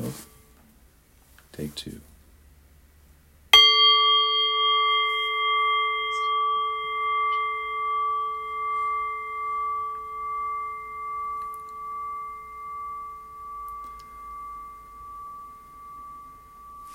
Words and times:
Oh, 0.00 0.14
take 1.52 1.74
two. 1.74 2.00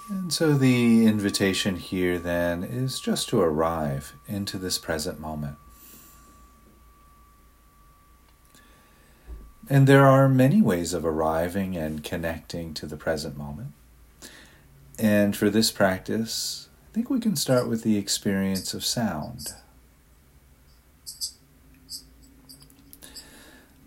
And 0.10 0.32
so 0.32 0.54
the 0.54 1.06
invitation 1.06 1.76
here 1.76 2.18
then 2.18 2.64
is 2.64 3.00
just 3.00 3.30
to 3.30 3.42
arrive 3.42 4.14
into 4.26 4.58
this 4.58 4.78
present 4.78 5.20
moment. 5.20 5.58
And 9.70 9.86
there 9.86 10.06
are 10.06 10.30
many 10.30 10.62
ways 10.62 10.94
of 10.94 11.06
arriving 11.06 11.76
and 11.76 12.04
connecting 12.04 12.74
to 12.76 12.86
the 12.86 12.96
present 12.96 13.38
moment. 13.38 13.74
And 14.98 15.36
for 15.36 15.50
this 15.50 15.72
practice, 15.72 16.70
I 16.90 16.94
think 16.94 17.10
we 17.10 17.20
can 17.20 17.36
start 17.36 17.68
with 17.68 17.84
the 17.84 17.98
experience 17.98 18.74
of 18.74 18.86
sound. 18.86 19.54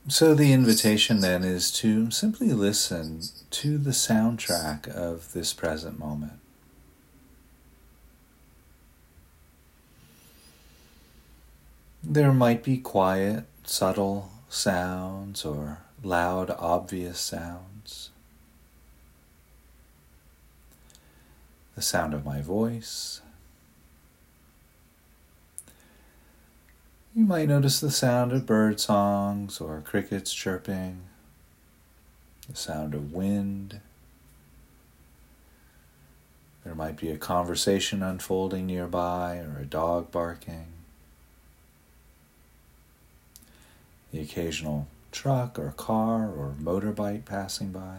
So, 0.08 0.34
the 0.34 0.52
invitation 0.52 1.20
then 1.20 1.44
is 1.44 1.70
to 1.72 2.10
simply 2.10 2.52
listen 2.52 3.22
to 3.50 3.78
the 3.78 3.90
soundtrack 3.90 4.88
of 4.88 5.32
this 5.32 5.52
present 5.52 5.98
moment. 5.98 6.32
There 12.02 12.32
might 12.32 12.64
be 12.64 12.78
quiet, 12.78 13.44
subtle 13.64 14.30
sounds 14.50 15.44
or 15.44 15.78
loud, 16.02 16.50
obvious 16.50 17.18
sounds. 17.18 18.10
The 21.76 21.82
sound 21.82 22.12
of 22.12 22.24
my 22.24 22.42
voice. 22.42 23.22
You 27.14 27.24
might 27.24 27.48
notice 27.48 27.80
the 27.80 27.90
sound 27.90 28.32
of 28.32 28.44
bird 28.44 28.78
songs 28.80 29.60
or 29.60 29.80
crickets 29.80 30.32
chirping 30.32 31.02
the 32.48 32.56
sound 32.56 32.94
of 32.94 33.12
wind. 33.12 33.80
There 36.64 36.74
might 36.74 36.96
be 36.96 37.10
a 37.10 37.16
conversation 37.16 38.02
unfolding 38.02 38.66
nearby 38.66 39.38
or 39.38 39.60
a 39.60 39.64
dog 39.64 40.10
barking. 40.10 40.69
The 44.12 44.20
occasional 44.20 44.88
truck 45.12 45.58
or 45.58 45.72
car 45.72 46.28
or 46.28 46.54
motorbike 46.60 47.24
passing 47.24 47.72
by. 47.72 47.98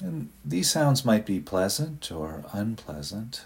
And 0.00 0.28
these 0.44 0.70
sounds 0.70 1.04
might 1.04 1.24
be 1.24 1.40
pleasant 1.40 2.12
or 2.12 2.44
unpleasant, 2.52 3.44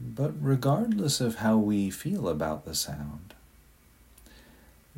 but 0.00 0.32
regardless 0.40 1.20
of 1.20 1.36
how 1.36 1.56
we 1.56 1.90
feel 1.90 2.28
about 2.28 2.64
the 2.64 2.74
sound, 2.74 3.34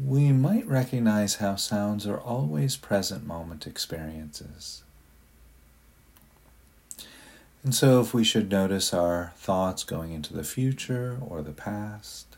we 0.02 0.32
might 0.32 0.66
recognize 0.66 1.36
how 1.36 1.56
sounds 1.56 2.06
are 2.06 2.20
always 2.20 2.76
present 2.76 3.26
moment 3.26 3.66
experiences. 3.66 4.82
And 7.66 7.74
so, 7.74 8.00
if 8.00 8.14
we 8.14 8.22
should 8.22 8.48
notice 8.48 8.94
our 8.94 9.32
thoughts 9.38 9.82
going 9.82 10.12
into 10.12 10.32
the 10.32 10.44
future 10.44 11.18
or 11.20 11.42
the 11.42 11.50
past, 11.50 12.36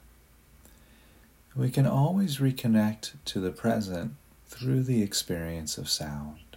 we 1.55 1.71
can 1.71 1.87
always 1.87 2.39
reconnect 2.39 3.13
to 3.27 3.39
the 3.39 3.51
present 3.51 4.15
through 4.47 4.85
the 4.85 5.03
experience 5.03 5.77
of 5.77 5.91
sound. 5.91 6.57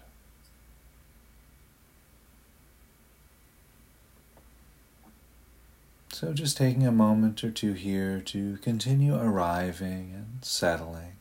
So, 6.14 6.32
just 6.32 6.56
taking 6.56 6.88
a 6.88 6.94
moment 6.94 7.44
or 7.44 7.52
two 7.52 7.74
here 7.74 8.22
to 8.22 8.56
continue 8.62 9.18
arriving 9.18 10.14
and 10.16 10.46
settling, 10.46 11.18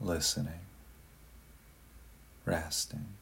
listening, 0.00 0.66
resting. 2.44 3.17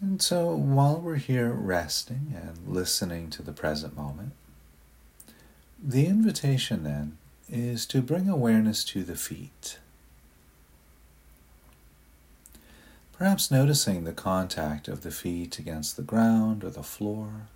And 0.00 0.20
so, 0.20 0.54
while 0.54 1.00
we're 1.00 1.16
here 1.16 1.50
resting 1.50 2.34
and 2.34 2.68
listening 2.68 3.30
to 3.30 3.42
the 3.42 3.52
present 3.52 3.96
moment, 3.96 4.32
the 5.82 6.06
invitation 6.06 6.84
then 6.84 7.16
is 7.48 7.86
to 7.86 8.02
bring 8.02 8.28
awareness 8.28 8.84
to 8.84 9.04
the 9.04 9.16
feet. 9.16 9.78
Perhaps 13.16 13.50
noticing 13.50 14.04
the 14.04 14.12
contact 14.12 14.88
of 14.88 15.02
the 15.02 15.10
feet 15.10 15.58
against 15.58 15.96
the 15.96 16.02
ground 16.02 16.62
or 16.62 16.68
the 16.68 16.82
floor. 16.82 17.48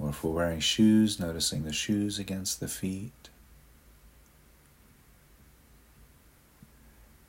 Or 0.00 0.08
if 0.08 0.24
we're 0.24 0.30
wearing 0.30 0.60
shoes, 0.60 1.20
noticing 1.20 1.64
the 1.64 1.72
shoes 1.72 2.18
against 2.18 2.60
the 2.60 2.68
feet. 2.68 3.28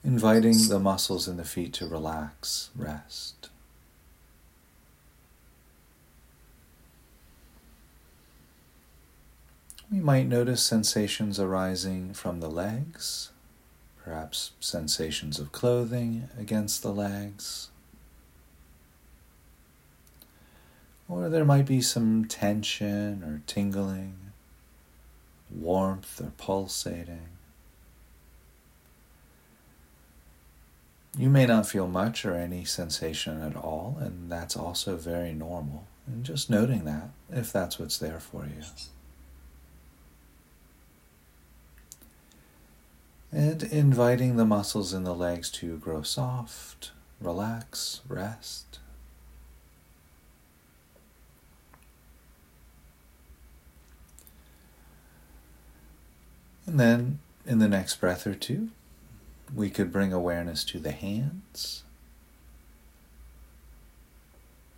Inviting 0.06 0.70
the 0.70 0.80
muscles 0.80 1.28
in 1.28 1.36
the 1.36 1.44
feet 1.44 1.74
to 1.74 1.88
relax, 1.88 2.70
rest. 2.76 3.50
We 9.92 10.00
might 10.00 10.28
notice 10.28 10.64
sensations 10.64 11.40
arising 11.40 12.14
from 12.14 12.40
the 12.40 12.50
legs 12.50 13.32
perhaps 14.06 14.52
sensations 14.60 15.40
of 15.40 15.52
clothing 15.52 16.30
against 16.38 16.84
the 16.84 16.94
legs. 16.94 17.70
Or 21.10 21.28
there 21.28 21.44
might 21.44 21.66
be 21.66 21.82
some 21.82 22.26
tension 22.26 23.24
or 23.24 23.42
tingling, 23.48 24.16
warmth 25.50 26.22
or 26.22 26.32
pulsating. 26.38 27.30
You 31.18 31.30
may 31.30 31.48
not 31.48 31.68
feel 31.68 31.88
much 31.88 32.26
or 32.26 32.36
any 32.36 32.64
sensation 32.64 33.42
at 33.42 33.56
all, 33.56 33.98
and 34.00 34.32
that's 34.32 34.56
also 34.56 34.98
very 34.98 35.34
normal. 35.34 35.86
And 36.06 36.24
just 36.24 36.50
noting 36.50 36.86
that 36.86 37.10
if 37.32 37.52
that's 37.52 37.80
what's 37.80 37.98
there 37.98 38.20
for 38.20 38.46
you. 38.46 38.64
And 43.36 43.64
inviting 43.64 44.38
the 44.38 44.46
muscles 44.46 44.94
in 44.94 45.04
the 45.04 45.14
legs 45.14 45.50
to 45.52 45.78
grow 45.78 46.02
soft, 46.02 46.92
relax, 47.20 48.00
rest. 48.08 48.80
And 56.66 56.80
then 56.80 57.20
in 57.46 57.60
the 57.60 57.68
next 57.68 58.00
breath 58.00 58.26
or 58.26 58.36
two, 58.36 58.70
we 59.54 59.70
could 59.70 59.92
bring 59.92 60.14
awareness 60.14 60.64
to 60.64 60.80
the 60.80 60.94
hands. 60.94 61.84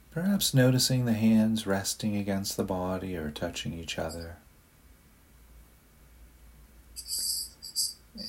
Perhaps 0.10 0.56
noticing 0.56 1.06
the 1.06 1.14
hands 1.14 1.68
resting 1.68 2.18
against 2.18 2.58
the 2.58 2.64
body 2.64 3.16
or 3.16 3.30
touching 3.30 3.72
each 3.72 4.00
other. 4.00 4.38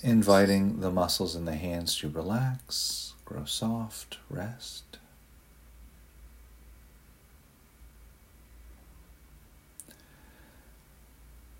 Inviting 0.02 0.80
the 0.80 0.90
muscles 0.90 1.34
in 1.34 1.44
the 1.44 1.54
hands 1.54 1.96
to 1.98 2.08
relax, 2.08 3.14
grow 3.24 3.44
soft, 3.44 4.18
rest. 4.30 4.98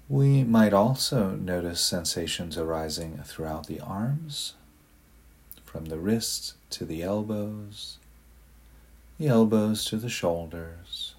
We 0.09 0.43
might 0.43 0.73
also 0.73 1.33
notice 1.33 1.83
sensations 1.83 2.57
arising 2.57 3.21
throughout 3.25 3.67
the 3.67 3.81
arms, 3.81 4.55
from 5.67 5.87
the 5.87 5.99
wrists 5.99 6.55
to 6.71 6.87
the 6.87 7.03
elbows, 7.03 7.99
the 9.19 9.29
elbows 9.29 9.85
to 9.87 9.97
the 9.99 10.09
shoulders. 10.09 11.15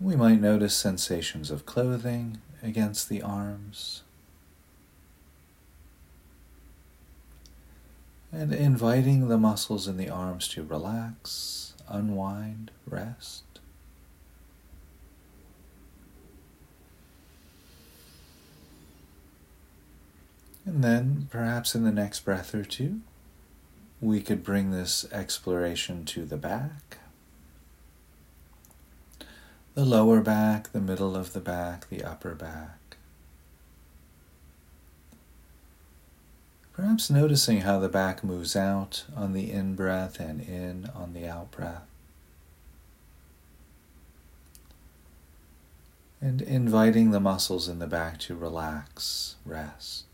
We 0.00 0.16
might 0.16 0.40
notice 0.40 0.74
sensations 0.74 1.50
of 1.50 1.66
clothing 1.66 2.38
against 2.62 3.10
the 3.10 3.20
arms. 3.20 4.02
And 8.32 8.54
inviting 8.54 9.28
the 9.28 9.36
muscles 9.36 9.86
in 9.86 9.98
the 9.98 10.08
arms 10.08 10.48
to 10.48 10.62
relax, 10.62 11.74
unwind, 11.86 12.70
rest. 12.86 13.44
And 20.64 20.82
then, 20.82 21.28
perhaps 21.30 21.74
in 21.74 21.84
the 21.84 21.92
next 21.92 22.24
breath 22.24 22.54
or 22.54 22.64
two, 22.64 23.00
we 24.00 24.22
could 24.22 24.42
bring 24.42 24.70
this 24.70 25.04
exploration 25.12 26.06
to 26.06 26.24
the 26.24 26.36
back 26.38 27.00
the 29.74 29.84
lower 29.84 30.20
back, 30.20 30.72
the 30.72 30.80
middle 30.80 31.16
of 31.16 31.32
the 31.32 31.40
back, 31.40 31.88
the 31.88 32.02
upper 32.02 32.34
back. 32.34 32.96
Perhaps 36.72 37.10
noticing 37.10 37.60
how 37.60 37.78
the 37.78 37.88
back 37.88 38.24
moves 38.24 38.56
out 38.56 39.04
on 39.14 39.32
the 39.32 39.50
in 39.50 39.74
breath 39.74 40.18
and 40.18 40.40
in 40.40 40.90
on 40.94 41.12
the 41.12 41.26
out 41.26 41.50
breath. 41.50 41.86
And 46.20 46.42
inviting 46.42 47.10
the 47.10 47.20
muscles 47.20 47.68
in 47.68 47.78
the 47.78 47.86
back 47.86 48.18
to 48.20 48.34
relax, 48.34 49.36
rest. 49.44 50.09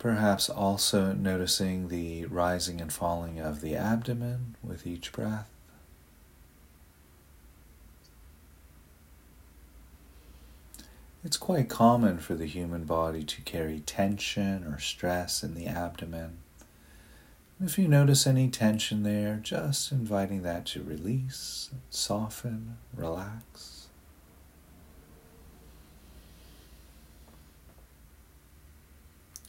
Perhaps 0.00 0.48
also 0.48 1.12
noticing 1.12 1.88
the 1.88 2.24
rising 2.24 2.80
and 2.80 2.90
falling 2.90 3.38
of 3.38 3.60
the 3.60 3.76
abdomen 3.76 4.56
with 4.62 4.86
each 4.86 5.12
breath. 5.12 5.48
It's 11.22 11.36
quite 11.36 11.68
common 11.68 12.18
for 12.18 12.34
the 12.34 12.46
human 12.46 12.84
body 12.84 13.22
to 13.24 13.42
carry 13.42 13.80
tension 13.80 14.64
or 14.64 14.78
stress 14.78 15.42
in 15.42 15.54
the 15.54 15.66
abdomen. 15.66 16.38
If 17.62 17.78
you 17.78 17.86
notice 17.86 18.26
any 18.26 18.48
tension 18.48 19.02
there, 19.02 19.36
just 19.36 19.92
inviting 19.92 20.40
that 20.44 20.64
to 20.66 20.82
release, 20.82 21.68
soften, 21.90 22.78
relax. 22.96 23.79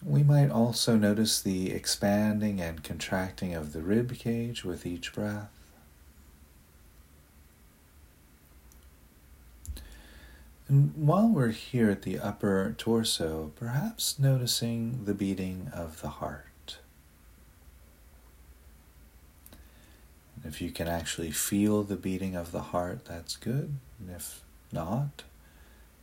We 0.03 0.23
might 0.23 0.49
also 0.49 0.95
notice 0.97 1.39
the 1.39 1.71
expanding 1.71 2.59
and 2.59 2.83
contracting 2.83 3.53
of 3.53 3.71
the 3.71 3.81
rib 3.81 4.17
cage 4.17 4.63
with 4.63 4.85
each 4.85 5.13
breath. 5.13 5.51
And 10.67 10.93
while 10.95 11.27
we're 11.27 11.49
here 11.49 11.89
at 11.89 12.01
the 12.01 12.17
upper 12.17 12.73
torso, 12.77 13.51
perhaps 13.57 14.17
noticing 14.17 15.05
the 15.05 15.13
beating 15.13 15.69
of 15.73 16.01
the 16.01 16.07
heart. 16.07 16.77
And 20.35 20.51
if 20.51 20.61
you 20.61 20.71
can 20.71 20.87
actually 20.87 21.31
feel 21.31 21.83
the 21.83 21.97
beating 21.97 22.35
of 22.35 22.51
the 22.51 22.61
heart, 22.61 23.05
that's 23.05 23.35
good. 23.35 23.75
And 23.99 24.09
if 24.15 24.41
not, 24.71 25.23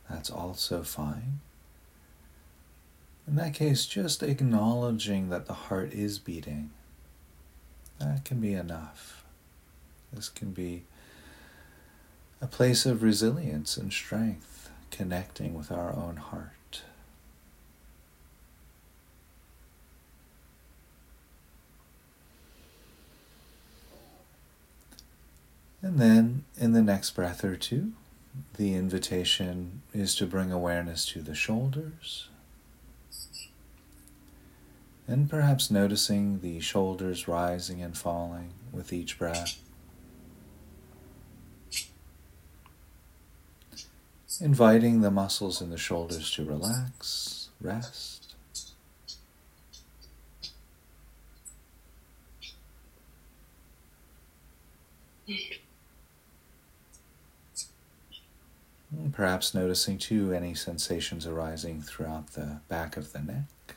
that's 0.09 0.29
also 0.29 0.83
fine. 0.83 1.39
In 3.29 3.35
that 3.35 3.53
case, 3.53 3.85
just 3.85 4.23
acknowledging 4.23 5.29
that 5.29 5.45
the 5.45 5.53
heart 5.53 5.93
is 5.93 6.17
beating, 6.17 6.71
that 7.99 8.25
can 8.25 8.41
be 8.41 8.53
enough. 8.53 9.23
This 10.11 10.29
can 10.29 10.49
be 10.49 10.85
a 12.41 12.47
place 12.47 12.87
of 12.87 13.03
resilience 13.03 13.77
and 13.77 13.93
strength, 13.93 14.71
connecting 14.89 15.53
with 15.53 15.71
our 15.71 15.95
own 15.95 16.15
heart. 16.15 16.81
And 25.83 25.99
then 25.99 26.45
in 26.57 26.73
the 26.73 26.81
next 26.81 27.11
breath 27.11 27.45
or 27.45 27.55
two, 27.55 27.91
the 28.57 28.73
invitation 28.73 29.83
is 29.93 30.15
to 30.15 30.25
bring 30.25 30.51
awareness 30.51 31.05
to 31.07 31.21
the 31.21 31.35
shoulders 31.35 32.29
and 35.09 35.27
perhaps 35.27 35.71
noticing 35.71 36.39
the 36.41 36.59
shoulders 36.59 37.27
rising 37.27 37.81
and 37.81 37.97
falling 37.97 38.53
with 38.71 38.93
each 38.93 39.17
breath. 39.17 39.57
Inviting 44.39 45.01
the 45.01 45.09
muscles 45.09 45.61
in 45.61 45.71
the 45.71 45.77
shoulders 45.77 46.29
to 46.31 46.45
relax, 46.45 47.49
rest. 47.59 48.35
And 55.27 55.37
perhaps 59.11 59.53
noticing 59.53 59.97
too 59.97 60.33
any 60.33 60.53
sensations 60.53 61.27
arising 61.27 61.81
throughout 61.81 62.33
the 62.33 62.59
back 62.67 62.97
of 62.97 63.13
the 63.13 63.19
neck. 63.19 63.75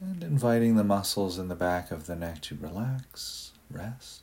And 0.00 0.22
inviting 0.22 0.76
the 0.76 0.84
muscles 0.84 1.38
in 1.38 1.48
the 1.48 1.54
back 1.54 1.90
of 1.90 2.06
the 2.06 2.16
neck 2.16 2.40
to 2.42 2.56
relax, 2.58 3.52
rest. 3.70 4.22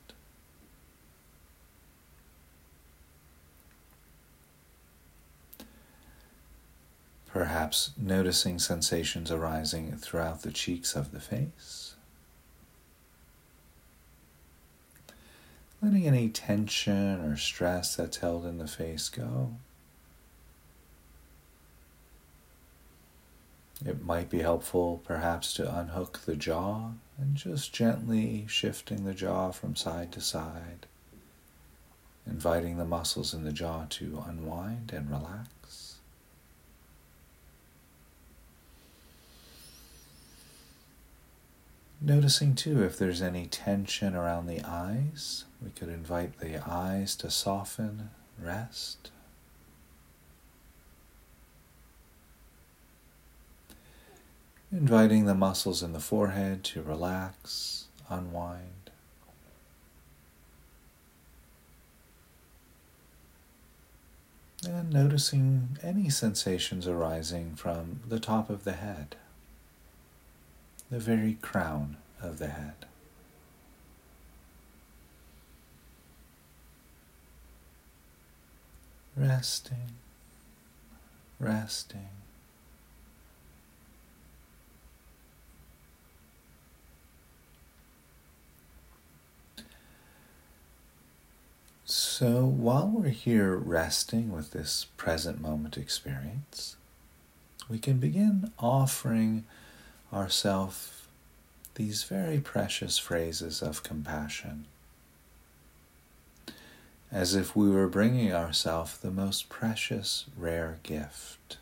Perhaps 7.28 7.92
noticing 7.96 8.58
sensations 8.58 9.30
arising 9.30 9.96
throughout 9.98 10.42
the 10.42 10.52
cheeks 10.52 10.96
of 10.96 11.12
the 11.12 11.20
face. 11.20 11.87
Letting 15.82 16.08
any 16.08 16.30
tension 16.30 17.22
or 17.22 17.38
stress 17.38 17.96
that's 17.96 18.18
held 18.18 18.46
in 18.46 18.58
the 18.58 18.68
face 18.68 19.10
go. 19.10 19.58
It 23.86 24.04
might 24.04 24.30
be 24.30 24.40
helpful 24.40 25.02
perhaps 25.06 25.54
to 25.54 25.80
unhook 25.80 26.20
the 26.26 26.36
jaw 26.36 26.94
and 27.18 27.36
just 27.36 27.74
gently 27.74 28.46
shifting 28.48 29.06
the 29.06 29.14
jaw 29.14 29.52
from 29.52 29.76
side 29.76 30.12
to 30.14 30.22
side, 30.22 30.88
inviting 32.26 32.78
the 32.78 32.86
muscles 32.86 33.36
in 33.36 33.44
the 33.44 33.52
jaw 33.52 33.86
to 33.90 34.24
unwind 34.28 34.92
and 34.94 35.12
relax. 35.12 35.50
Noticing 42.08 42.56
too 42.56 42.86
if 42.86 42.98
there's 42.98 43.22
any 43.22 43.48
tension 43.48 44.16
around 44.16 44.48
the 44.48 44.62
eyes, 44.64 45.44
we 45.62 45.72
could 45.72 45.90
invite 45.90 46.40
the 46.40 46.66
eyes 46.66 47.18
to 47.18 47.30
soften, 47.30 48.12
rest. 48.42 49.12
inviting 54.72 55.26
the 55.26 55.36
muscles 55.36 55.84
in 55.84 55.92
the 55.92 56.00
forehead 56.00 56.64
to 56.64 56.82
relax, 56.82 57.88
unwind. 58.10 58.90
And 64.66 64.94
noticing 64.94 65.78
any 65.84 66.10
sensations 66.10 66.88
arising 66.88 67.56
from 67.56 68.00
the 68.08 68.20
top 68.20 68.50
of 68.50 68.64
the 68.64 68.74
head, 68.74 69.18
the 70.90 71.00
very 71.00 71.34
crown 71.42 71.98
of 72.22 72.40
the 72.40 72.48
head. 72.48 72.74
Resting, 79.16 79.96
resting. 81.40 82.10
So 91.86 92.46
while 92.46 92.88
we're 92.88 93.10
here 93.10 93.56
resting 93.56 94.32
with 94.32 94.52
this 94.52 94.88
present 94.98 95.40
moment 95.40 95.78
experience, 95.78 96.76
we 97.70 97.80
can 97.80 97.98
begin 97.98 98.52
offering 98.60 99.46
ourselves 100.12 100.97
these 101.78 102.04
very 102.04 102.40
precious 102.40 102.98
phrases 102.98 103.62
of 103.62 103.84
compassion, 103.84 104.66
as 107.12 107.36
if 107.36 107.56
we 107.56 107.70
were 107.70 107.88
bringing 107.88 108.34
ourselves 108.34 108.98
the 108.98 109.12
most 109.12 109.48
precious, 109.48 110.26
rare 110.36 110.80
gift. 110.84 111.58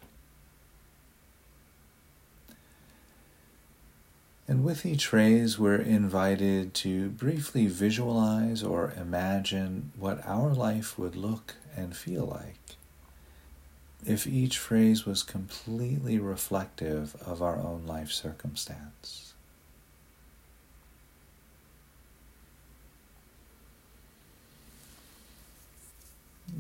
And 4.48 4.64
with 4.64 4.86
each 4.86 5.08
phrase, 5.08 5.60
we're 5.60 5.76
invited 5.76 6.74
to 6.76 7.10
briefly 7.10 7.68
visualize 7.68 8.64
or 8.64 8.94
imagine 8.98 9.92
what 9.98 10.26
our 10.26 10.54
life 10.54 10.98
would 10.98 11.16
look 11.16 11.56
and 11.76 11.96
feel 11.96 12.26
like 12.26 12.78
if 14.06 14.28
each 14.28 14.60
phrase 14.60 15.06
was 15.06 15.24
completely 15.24 16.20
reflective 16.20 17.16
of 17.26 17.42
our 17.42 17.58
own 17.58 17.86
life 17.88 18.12
circumstance. 18.12 19.25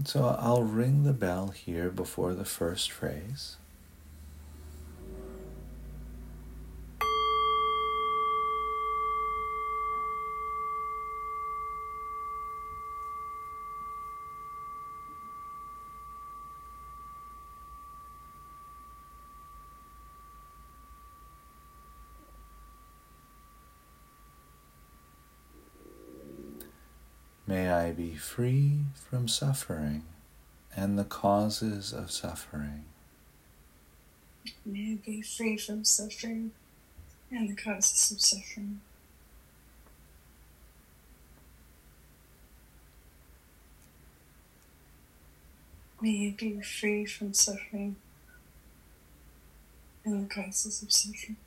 So 0.03 0.35
I'll 0.39 0.63
ring 0.63 1.03
the 1.03 1.13
bell 1.13 1.49
here 1.49 1.89
before 1.89 2.33
the 2.33 2.45
first 2.45 2.91
phrase. 2.91 3.57
Free 28.25 28.79
from 28.95 29.27
suffering 29.27 30.03
and 30.75 30.97
the 30.97 31.03
causes 31.05 31.93
of 31.93 32.11
suffering. 32.11 32.83
May 34.65 34.93
I 34.93 34.97
be 35.05 35.21
free 35.21 35.57
from 35.57 35.85
suffering 35.85 36.51
and 37.31 37.49
the 37.49 37.55
causes 37.55 38.11
of 38.11 38.19
suffering. 38.19 38.81
May 46.01 46.27
I 46.27 46.35
be 46.37 46.61
free 46.61 47.05
from 47.05 47.33
suffering 47.33 47.95
and 50.03 50.25
the 50.29 50.33
causes 50.33 50.81
of 50.81 50.91
suffering. 50.91 51.37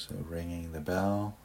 So, 0.00 0.14
ringing 0.30 0.72
the 0.72 0.80
bell. 0.80 1.36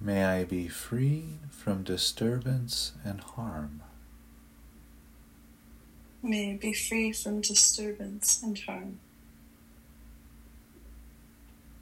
May 0.00 0.24
I 0.24 0.44
be 0.44 0.68
free 0.68 1.40
from 1.50 1.82
disturbance 1.82 2.92
and 3.04 3.20
harm. 3.20 3.82
May 6.24 6.54
be 6.54 6.72
free 6.72 7.10
from 7.10 7.40
disturbance 7.40 8.40
and 8.44 8.56
harm. 8.56 9.00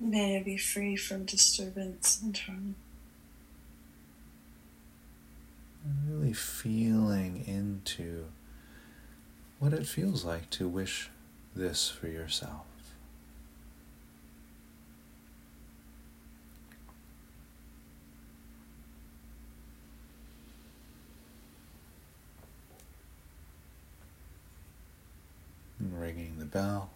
May 0.01 0.39
I 0.39 0.43
be 0.43 0.57
free 0.57 0.97
from 0.97 1.27
disturbance 1.27 2.19
and 2.23 2.35
harm. 2.35 2.75
Really 6.09 6.33
feeling 6.33 7.45
into 7.47 8.29
what 9.59 9.75
it 9.75 9.87
feels 9.87 10.25
like 10.25 10.49
to 10.51 10.67
wish 10.67 11.11
this 11.55 11.91
for 11.91 12.09
yourself. 12.09 12.65
ringing 26.01 26.39
the 26.39 26.45
bell. 26.45 26.91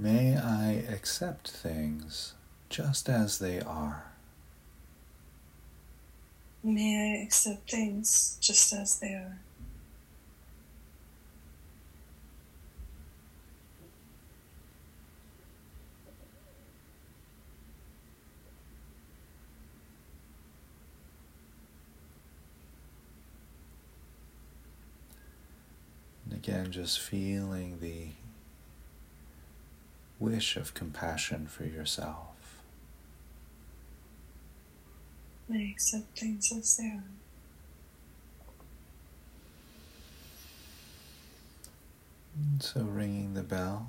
May 0.00 0.34
I 0.34 0.82
accept 0.88 1.50
things 1.50 2.32
just 2.70 3.10
as 3.10 3.38
they 3.38 3.60
are. 3.60 4.04
May 6.64 7.18
I 7.18 7.22
accept 7.22 7.70
things 7.70 8.38
just 8.40 8.72
as 8.72 8.98
they 8.98 9.08
are. 9.08 9.40
And 26.24 26.32
again, 26.32 26.72
just 26.72 27.00
feeling 27.00 27.80
the 27.82 28.06
wish 30.20 30.56
of 30.56 30.74
compassion 30.74 31.46
for 31.48 31.64
yourself. 31.64 32.60
May 35.48 35.70
accept 35.72 36.16
things 36.16 36.52
as 36.52 36.76
they 36.76 36.84
are. 36.84 37.02
So, 42.60 42.82
ringing 42.82 43.34
the 43.34 43.42
bell. 43.42 43.86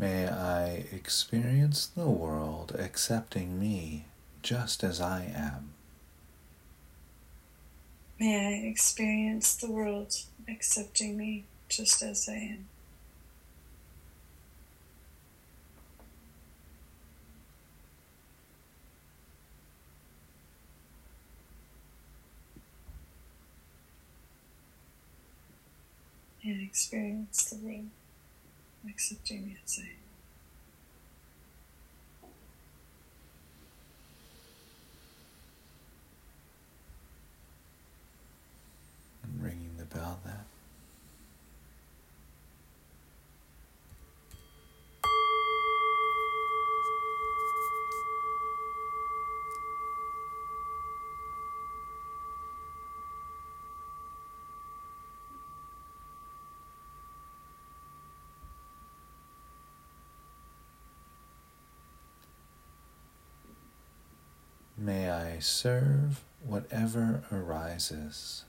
May 0.00 0.26
I 0.28 0.86
experience 0.92 1.84
the 1.84 2.08
world 2.08 2.74
accepting 2.78 3.60
me 3.60 4.06
just 4.42 4.82
as 4.82 4.98
I 4.98 5.24
am. 5.24 5.74
May 8.18 8.34
I 8.34 8.66
experience 8.66 9.54
the 9.54 9.70
world 9.70 10.16
accepting 10.48 11.18
me 11.18 11.44
just 11.68 12.02
as 12.02 12.30
I 12.30 12.32
am. 12.32 12.68
And 26.42 26.62
experience 26.62 27.44
the 27.50 27.56
world 27.56 27.90
accepting 28.88 29.38
Jamie 29.38 29.58
as 29.64 29.80
I 29.82 30.09
May 64.82 65.10
I 65.10 65.40
serve 65.40 66.22
whatever 66.42 67.22
arises. 67.30 68.44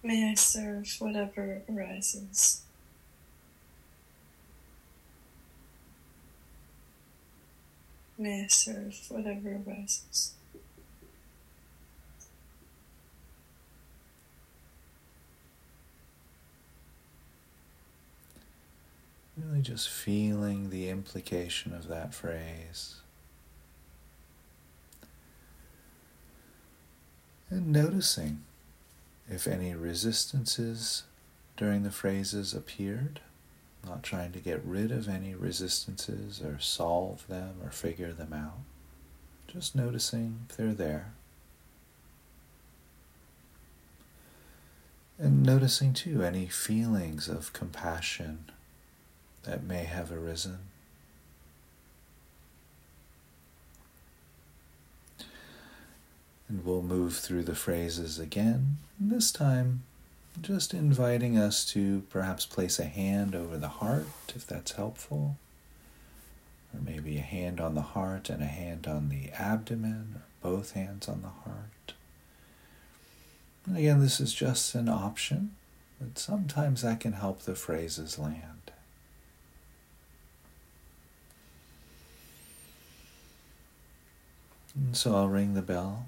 May 0.00 0.30
I 0.30 0.34
serve 0.34 0.94
whatever 1.00 1.62
arises. 1.68 2.62
May 8.16 8.44
I 8.44 8.46
serve 8.46 8.96
whatever 9.08 9.60
arises. 9.66 10.34
Really 19.36 19.62
just 19.62 19.90
feeling 19.90 20.70
the 20.70 20.90
implication 20.90 21.74
of 21.74 21.88
that 21.88 22.14
phrase. 22.14 23.00
And 27.48 27.72
noticing 27.72 28.42
if 29.28 29.46
any 29.46 29.74
resistances 29.74 31.04
during 31.56 31.82
the 31.82 31.90
phrases 31.90 32.54
appeared, 32.54 33.20
not 33.84 34.02
trying 34.02 34.32
to 34.32 34.40
get 34.40 34.64
rid 34.64 34.90
of 34.90 35.08
any 35.08 35.34
resistances 35.34 36.40
or 36.42 36.58
solve 36.58 37.26
them 37.28 37.56
or 37.62 37.70
figure 37.70 38.12
them 38.12 38.32
out, 38.32 38.58
just 39.46 39.76
noticing 39.76 40.40
if 40.48 40.56
they're 40.56 40.74
there. 40.74 41.12
And 45.18 45.42
noticing 45.42 45.94
too 45.94 46.22
any 46.22 46.46
feelings 46.46 47.28
of 47.28 47.52
compassion 47.52 48.50
that 49.44 49.62
may 49.62 49.84
have 49.84 50.12
arisen. 50.12 50.58
And 56.48 56.64
we'll 56.64 56.82
move 56.82 57.16
through 57.16 57.42
the 57.42 57.56
phrases 57.56 58.18
again, 58.18 58.78
this 59.00 59.32
time 59.32 59.82
just 60.40 60.74
inviting 60.74 61.36
us 61.36 61.64
to 61.64 62.02
perhaps 62.10 62.46
place 62.46 62.78
a 62.78 62.84
hand 62.84 63.34
over 63.34 63.56
the 63.56 63.68
heart 63.68 64.06
if 64.34 64.46
that's 64.46 64.72
helpful, 64.72 65.38
or 66.72 66.80
maybe 66.80 67.18
a 67.18 67.22
hand 67.22 67.60
on 67.60 67.74
the 67.74 67.80
heart 67.80 68.28
and 68.28 68.42
a 68.42 68.46
hand 68.46 68.86
on 68.86 69.08
the 69.08 69.30
abdomen, 69.30 70.16
or 70.16 70.50
both 70.50 70.72
hands 70.72 71.08
on 71.08 71.22
the 71.22 71.28
heart. 71.28 71.94
And 73.66 73.76
again, 73.76 74.00
this 74.00 74.20
is 74.20 74.32
just 74.32 74.74
an 74.74 74.88
option, 74.88 75.56
but 75.98 76.18
sometimes 76.18 76.82
that 76.82 77.00
can 77.00 77.14
help 77.14 77.40
the 77.42 77.54
phrases 77.56 78.18
land. 78.18 78.42
And 84.76 84.96
so 84.96 85.16
I'll 85.16 85.28
ring 85.28 85.54
the 85.54 85.62
bell. 85.62 86.04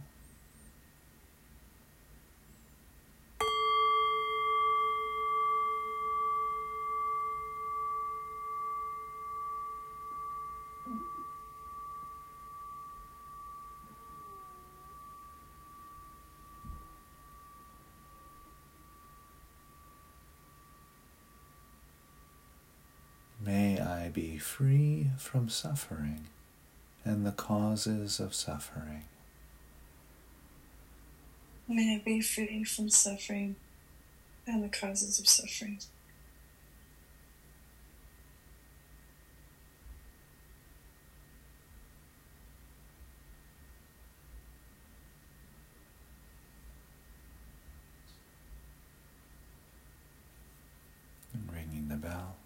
Free 24.48 25.10
from 25.18 25.48
suffering 25.48 26.26
and 27.04 27.24
the 27.26 27.32
causes 27.32 28.18
of 28.18 28.34
suffering. 28.34 29.04
May 31.68 31.96
I 31.96 32.02
be 32.02 32.22
free 32.22 32.64
from 32.64 32.88
suffering 32.88 33.56
and 34.46 34.64
the 34.64 34.68
causes 34.70 35.18
of 35.20 35.28
suffering. 35.28 35.80
And 51.34 51.52
ringing 51.52 51.88
the 51.88 51.96
bell. 51.96 52.36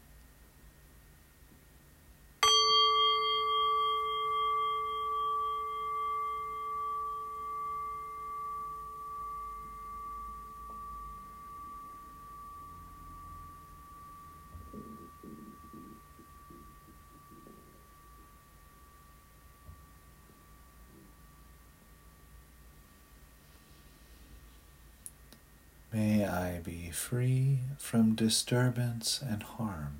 May 25.92 26.24
I 26.24 26.60
be 26.60 26.90
free 26.90 27.58
from 27.76 28.14
disturbance 28.14 29.20
and 29.22 29.42
harm. 29.42 29.98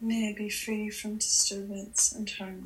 May 0.00 0.30
I 0.30 0.32
be 0.32 0.48
free 0.48 0.88
from 0.88 1.16
disturbance 1.16 2.10
and 2.12 2.30
harm. 2.30 2.64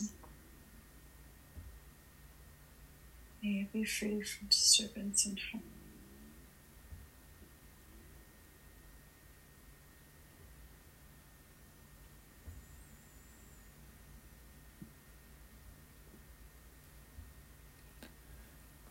May 3.42 3.62
I 3.62 3.66
be 3.72 3.82
free 3.82 4.20
from 4.22 4.46
disturbance 4.48 5.26
and 5.26 5.40
harm. 5.50 5.62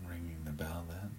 Ringing 0.05 0.41
the 0.43 0.51
bell 0.51 0.85
then. 0.89 1.11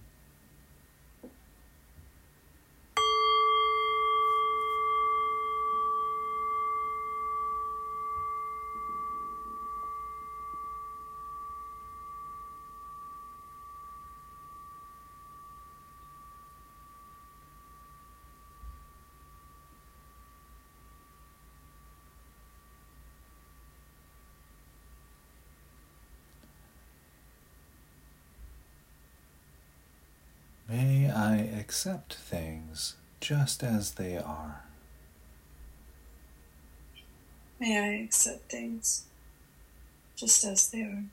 May 30.70 31.10
I 31.10 31.57
accept 31.68 32.14
things 32.14 32.96
just 33.20 33.62
as 33.62 33.92
they 33.92 34.16
are. 34.16 34.62
May 37.60 37.78
I 37.78 38.04
accept 38.04 38.50
things 38.50 39.04
just 40.16 40.42
as 40.46 40.70
they 40.70 40.80
are. 40.80 41.04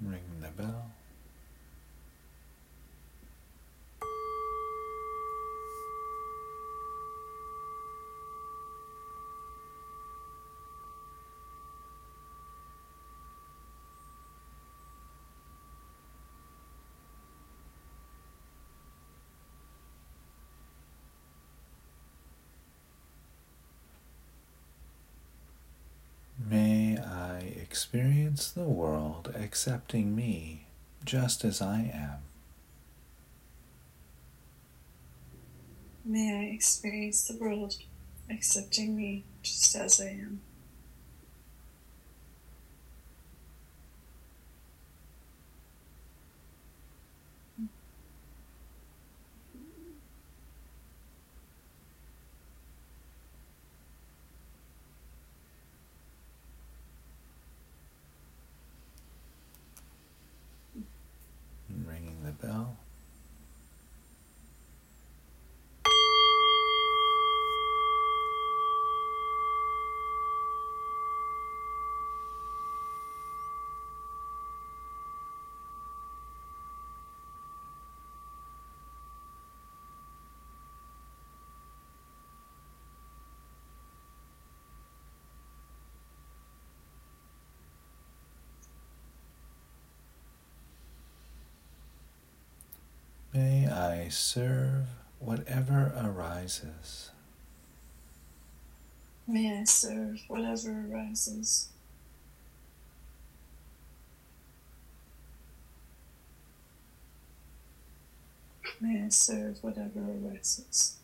Ringing 0.00 0.40
the 0.40 0.62
bell. 0.62 0.92
May 26.48 26.98
I 26.98 27.59
experience 27.70 28.50
the 28.50 28.64
world 28.64 29.32
accepting 29.38 30.16
me 30.16 30.66
just 31.04 31.44
as 31.44 31.62
I 31.62 31.88
am. 31.94 32.18
May 36.04 36.36
I 36.36 36.52
experience 36.52 37.28
the 37.28 37.36
world 37.36 37.76
accepting 38.28 38.96
me 38.96 39.22
just 39.44 39.76
as 39.76 40.00
I 40.00 40.06
am. 40.06 40.40
Ringing 62.42 62.56
the 62.58 62.89
serve 94.10 94.86
whatever 95.18 95.92
arises. 95.96 97.10
May 99.26 99.60
I 99.60 99.64
serve 99.64 100.22
whatever 100.28 100.84
arises. 100.90 101.68
May 108.80 109.04
I 109.04 109.08
serve 109.10 109.62
whatever 109.62 110.00
arises. 110.00 110.99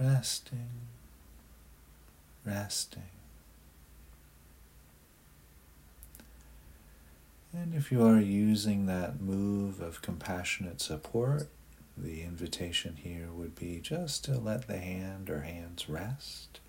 Resting, 0.00 0.68
resting. 2.44 3.02
And 7.52 7.74
if 7.74 7.90
you 7.90 8.06
are 8.06 8.20
using 8.20 8.86
that 8.86 9.20
move 9.20 9.80
of 9.80 10.00
compassionate 10.02 10.80
support, 10.80 11.48
the 11.96 12.22
invitation 12.22 12.96
here 13.02 13.28
would 13.32 13.56
be 13.56 13.80
just 13.80 14.24
to 14.26 14.38
let 14.38 14.68
the 14.68 14.78
hand 14.78 15.28
or 15.28 15.40
hands 15.40 15.88
rest 15.88 16.60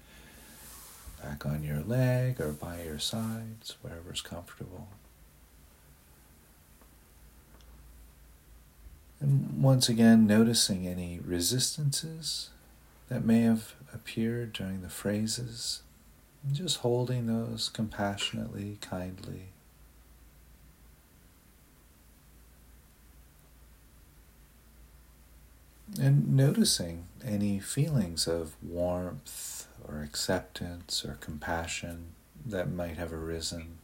back 1.21 1.45
on 1.45 1.63
your 1.63 1.81
leg 1.81 2.39
or 2.41 2.51
by 2.51 2.81
your 2.81 2.97
sides, 2.97 3.75
wherever's 3.81 4.21
comfortable. 4.21 4.87
And 9.19 9.61
once 9.61 9.89
again, 9.89 10.25
noticing 10.25 10.87
any 10.87 11.19
resistances 11.23 12.49
that 13.09 13.25
may 13.25 13.41
have 13.41 13.73
appeared 13.93 14.53
during 14.53 14.81
the 14.81 14.89
phrases, 14.89 15.81
just 16.51 16.77
holding 16.77 17.25
those 17.25 17.69
compassionately, 17.69 18.77
kindly. 18.81 19.47
And 25.99 26.35
noticing 26.35 27.07
any 27.25 27.59
feelings 27.59 28.27
of 28.27 28.55
warmth 28.61 29.67
or 29.87 30.01
acceptance 30.01 31.03
or 31.03 31.15
compassion 31.19 32.13
that 32.45 32.71
might 32.71 32.97
have 32.97 33.11
arisen. 33.11 33.79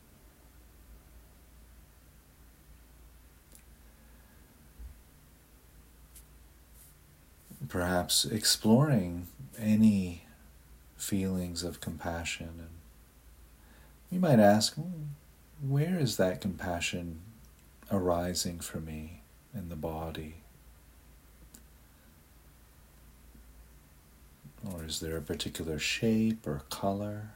Perhaps 7.68 8.26
exploring 8.26 9.28
any 9.58 10.26
feelings 10.96 11.64
of 11.64 11.82
compassion. 11.82 12.50
And 12.58 12.70
you 14.12 14.20
might 14.20 14.40
ask, 14.40 14.78
where 15.62 16.00
is 16.00 16.18
that 16.18 16.42
compassion 16.42 17.22
arising 17.92 18.60
for 18.60 18.80
me 18.80 19.22
in 19.54 19.70
the 19.70 19.76
body? 19.76 20.36
Or 24.74 24.84
is 24.84 25.00
there 25.00 25.18
a 25.18 25.22
particular 25.22 25.78
shape 25.78 26.48
or 26.48 26.64
color 26.70 27.30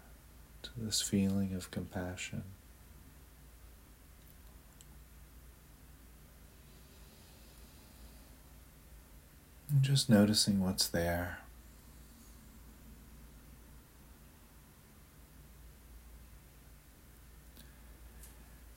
to 0.64 0.70
this 0.78 1.02
feeling 1.02 1.54
of 1.54 1.70
compassion? 1.72 2.44
And 9.72 9.79
just 9.90 10.08
noticing 10.08 10.60
what's 10.60 10.88
there. 10.88 11.40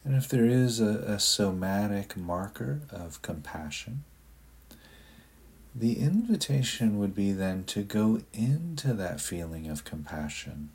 And 0.07 0.14
if 0.16 0.27
there 0.27 0.46
is 0.46 0.81
a, 0.81 1.05
a 1.07 1.20
somatic 1.20 2.16
marker 2.16 2.81
of 2.90 3.20
compassion, 3.20 4.05
the 5.75 5.98
invitation 5.98 6.98
would 6.98 7.14
be 7.14 7.33
then 7.33 7.64
to 7.64 7.83
go 7.83 8.22
into 8.33 8.94
that 8.94 9.20
feeling 9.20 9.68
of 9.68 9.85
compassion 9.85 10.70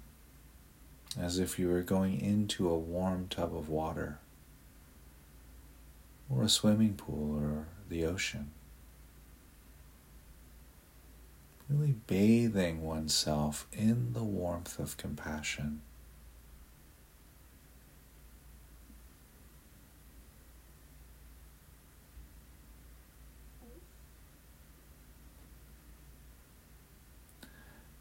as 1.19 1.39
if 1.39 1.57
you 1.57 1.67
were 1.67 1.81
going 1.81 2.21
into 2.21 2.69
a 2.69 2.77
warm 2.77 3.27
tub 3.27 3.57
of 3.57 3.69
water 3.69 4.19
or 6.29 6.43
a 6.43 6.49
swimming 6.49 6.93
pool 6.93 7.35
or 7.43 7.65
the 7.89 8.05
ocean. 8.05 8.51
Really 11.69 11.95
bathing 12.07 12.83
oneself 12.83 13.67
in 13.73 14.13
the 14.13 14.23
warmth 14.23 14.79
of 14.79 14.97
compassion. 14.97 15.81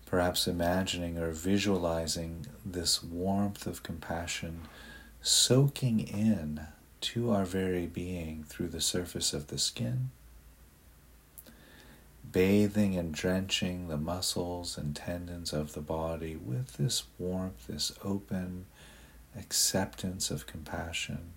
perhaps 0.07 0.47
imagining 0.47 1.19
or 1.19 1.31
visualizing 1.33 2.47
this 2.65 3.03
warmth 3.03 3.67
of 3.67 3.83
compassion 3.83 4.63
soaking 5.21 6.01
in 6.01 6.61
to 7.01 7.31
our 7.31 7.45
very 7.45 7.87
being 7.87 8.45
through 8.45 8.69
the 8.69 8.81
surface 8.81 9.35
of 9.35 9.49
the 9.49 9.59
skin, 9.59 10.11
bathing 12.37 12.95
and 12.97 13.15
drenching 13.15 13.89
the 13.89 13.97
muscles 13.97 14.77
and 14.77 14.95
tendons 14.95 15.55
of 15.55 15.73
the 15.73 15.81
body 15.81 16.37
with 16.37 16.77
this 16.77 17.05
warmth, 17.19 17.67
this 17.67 17.91
open 18.05 18.67
acceptance 19.35 20.31
of 20.31 20.47
compassion. 20.47 21.31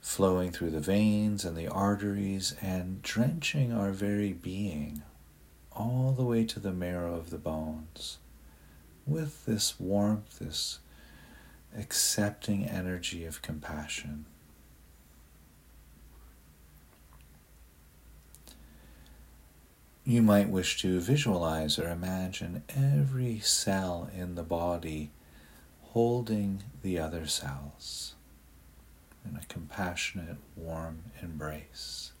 Flowing 0.00 0.50
through 0.50 0.72
the 0.72 0.80
veins 0.80 1.44
and 1.44 1.56
the 1.56 1.68
arteries 1.68 2.56
and 2.60 3.00
drenching 3.02 3.72
our 3.72 3.92
very 3.92 4.32
being 4.32 5.02
all 5.70 6.10
the 6.10 6.24
way 6.24 6.42
to 6.42 6.58
the 6.58 6.72
marrow 6.72 7.14
of 7.14 7.30
the 7.30 7.38
bones 7.38 8.18
with 9.06 9.46
this 9.46 9.78
warmth, 9.78 10.40
this 10.40 10.80
accepting 11.78 12.64
energy 12.64 13.24
of 13.24 13.42
compassion. 13.42 14.24
You 20.04 20.22
might 20.22 20.48
wish 20.48 20.80
to 20.82 20.98
visualize 20.98 21.78
or 21.78 21.88
imagine 21.88 22.62
every 22.74 23.38
cell 23.40 24.10
in 24.16 24.34
the 24.34 24.42
body 24.42 25.10
holding 25.82 26.62
the 26.82 26.98
other 26.98 27.26
cells 27.26 28.14
in 29.24 29.36
a 29.36 29.44
compassionate, 29.46 30.38
warm 30.56 31.04
embrace. 31.22 32.12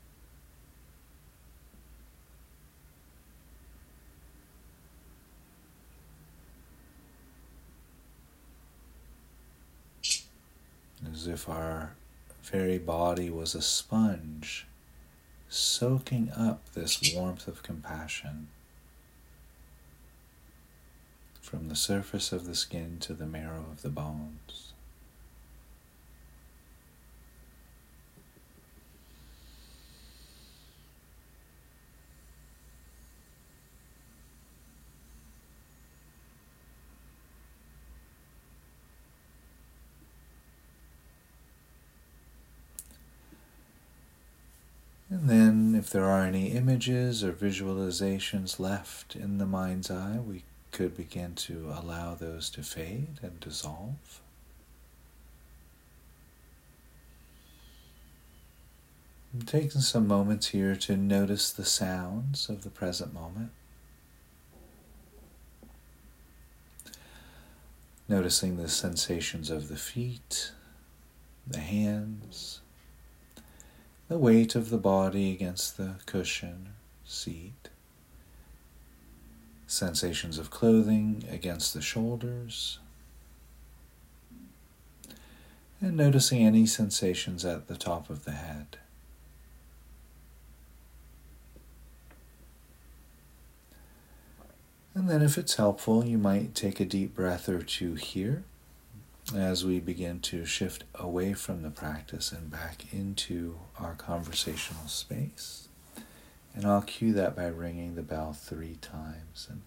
as 11.12 11.26
if 11.26 11.48
our 11.48 11.92
very 12.42 12.78
body 12.78 13.30
was 13.30 13.54
a 13.54 13.62
sponge, 13.62 14.66
soaking 15.50 16.30
up 16.30 16.62
this 16.74 17.12
warmth 17.12 17.48
of 17.48 17.62
compassion 17.64 18.46
from 21.42 21.68
the 21.68 21.74
surface 21.74 22.30
of 22.30 22.46
the 22.46 22.54
skin 22.54 22.98
to 23.00 23.12
the 23.12 23.26
marrow 23.26 23.66
of 23.72 23.82
the 23.82 23.88
bones. 23.88 24.72
And 45.10 45.28
then, 45.28 45.69
if 45.80 45.88
there 45.88 46.04
are 46.04 46.26
any 46.26 46.48
images 46.48 47.24
or 47.24 47.32
visualizations 47.32 48.60
left 48.60 49.16
in 49.16 49.38
the 49.38 49.46
mind's 49.46 49.90
eye, 49.90 50.18
we 50.18 50.44
could 50.72 50.94
begin 50.94 51.34
to 51.34 51.72
allow 51.74 52.14
those 52.14 52.50
to 52.50 52.62
fade 52.62 53.18
and 53.22 53.40
dissolve. 53.40 54.20
And 59.32 59.48
taking 59.48 59.80
some 59.80 60.06
moments 60.06 60.48
here 60.48 60.76
to 60.76 60.98
notice 60.98 61.50
the 61.50 61.64
sounds 61.64 62.50
of 62.50 62.62
the 62.62 62.68
present 62.68 63.14
moment. 63.14 63.50
Noticing 68.06 68.58
the 68.58 68.68
sensations 68.68 69.48
of 69.48 69.68
the 69.68 69.78
feet, 69.78 70.52
the 71.46 71.60
hands, 71.60 72.60
the 74.10 74.18
weight 74.18 74.56
of 74.56 74.70
the 74.70 74.76
body 74.76 75.32
against 75.32 75.76
the 75.76 75.94
cushion, 76.04 76.70
seat. 77.04 77.68
sensations 79.68 80.36
of 80.36 80.50
clothing 80.50 81.22
against 81.30 81.72
the 81.72 81.80
shoulders, 81.80 82.80
and 85.80 85.96
noticing 85.96 86.44
any 86.44 86.66
sensations 86.66 87.44
at 87.44 87.68
the 87.68 87.76
top 87.76 88.10
of 88.10 88.24
the 88.24 88.32
head. 88.32 88.78
And 94.92 95.08
then, 95.08 95.22
if 95.22 95.38
it's 95.38 95.54
helpful, 95.54 96.04
you 96.04 96.18
might 96.18 96.56
take 96.56 96.80
a 96.80 96.84
deep 96.84 97.14
breath 97.14 97.48
or 97.48 97.62
two 97.62 97.94
here 97.94 98.42
as 99.34 99.64
we 99.64 99.78
begin 99.78 100.20
to 100.20 100.44
shift 100.44 100.84
away 100.94 101.32
from 101.34 101.62
the 101.62 101.70
practice 101.70 102.32
and 102.32 102.50
back 102.50 102.92
into 102.92 103.58
our 103.78 103.94
conversational 103.94 104.88
space. 104.88 105.68
And 106.54 106.64
I'll 106.64 106.82
cue 106.82 107.12
that 107.12 107.36
by 107.36 107.46
ringing 107.46 107.94
the 107.94 108.02
bell 108.02 108.32
three 108.32 108.76
times. 108.80 109.46
And 109.48 109.62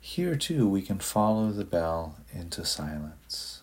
here 0.00 0.36
too, 0.36 0.66
we 0.66 0.82
can 0.82 0.98
follow 0.98 1.50
the 1.50 1.64
bell 1.64 2.16
into 2.32 2.64
silence. 2.64 3.59